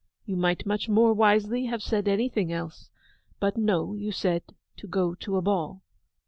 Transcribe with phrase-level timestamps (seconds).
[0.25, 2.89] You might much more wisely have said anything else,
[3.39, 4.41] but no; you said,
[4.77, 5.83] to go to a ball.